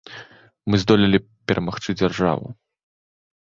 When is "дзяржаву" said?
2.01-2.47